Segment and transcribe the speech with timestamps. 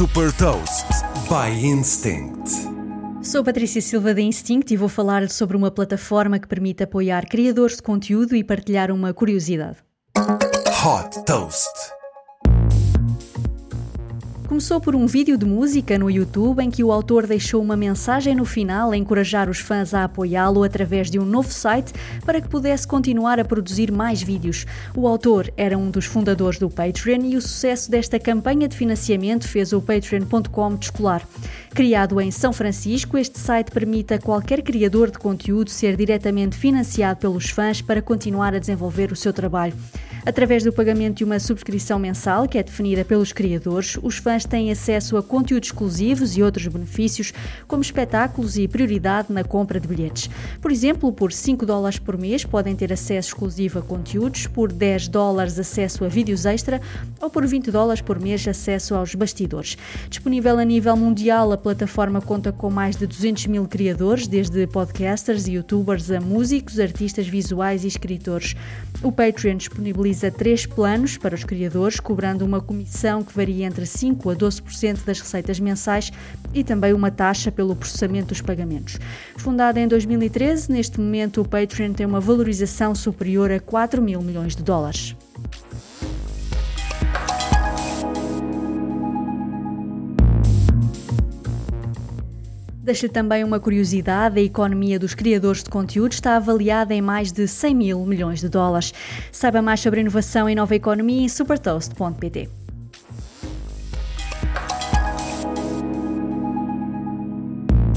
[0.00, 0.86] Super Toast
[1.28, 2.48] by Instinct.
[3.22, 7.76] Sou Patrícia Silva da Instinct e vou falar sobre uma plataforma que permite apoiar criadores
[7.76, 9.76] de conteúdo e partilhar uma curiosidade.
[10.16, 11.99] Hot Toast.
[14.50, 18.34] Começou por um vídeo de música no YouTube em que o autor deixou uma mensagem
[18.34, 21.92] no final a encorajar os fãs a apoiá-lo através de um novo site
[22.26, 24.66] para que pudesse continuar a produzir mais vídeos.
[24.96, 29.46] O autor era um dos fundadores do Patreon e o sucesso desta campanha de financiamento
[29.46, 31.22] fez o Patreon.com descolar.
[31.72, 37.20] Criado em São Francisco, este site permite a qualquer criador de conteúdo ser diretamente financiado
[37.20, 39.74] pelos fãs para continuar a desenvolver o seu trabalho.
[40.24, 44.70] Através do pagamento de uma subscrição mensal, que é definida pelos criadores, os fãs têm
[44.70, 47.32] acesso a conteúdos exclusivos e outros benefícios,
[47.66, 50.28] como espetáculos e prioridade na compra de bilhetes.
[50.60, 55.08] Por exemplo, por 5 dólares por mês podem ter acesso exclusivo a conteúdos, por 10
[55.08, 56.82] dólares acesso a vídeos extra
[57.18, 59.78] ou por 20 dólares por mês acesso aos bastidores.
[60.10, 65.46] Disponível a nível mundial, a plataforma conta com mais de 200 mil criadores, desde podcasters
[65.46, 68.54] e youtubers a músicos, artistas visuais e escritores.
[69.02, 73.84] O Patreon disponibiliza disponibiliza três planos para os criadores, cobrando uma comissão que varia entre
[73.84, 76.10] 5% a 12% das receitas mensais
[76.52, 78.98] e também uma taxa pelo processamento dos pagamentos.
[79.36, 84.56] Fundada em 2013, neste momento o Patreon tem uma valorização superior a 4 mil milhões
[84.56, 85.16] de dólares.
[92.82, 97.46] Deixa também uma curiosidade: a economia dos criadores de conteúdo está avaliada em mais de
[97.46, 98.92] 100 mil milhões de dólares.
[99.30, 102.48] Saiba mais sobre inovação e nova economia em supertoast.pt.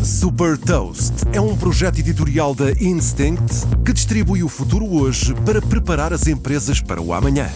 [0.03, 6.11] Super Toast é um projeto editorial da Instinct que distribui o futuro hoje para preparar
[6.11, 7.47] as empresas para o amanhã.